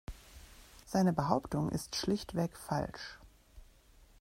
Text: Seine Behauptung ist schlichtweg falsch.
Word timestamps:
Seine 0.87 1.13
Behauptung 1.13 1.69
ist 1.69 1.95
schlichtweg 1.95 2.57
falsch. 2.57 3.19